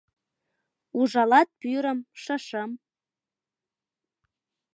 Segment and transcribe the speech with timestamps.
[0.99, 2.71] Ужалат пӱрым, ШШ-м.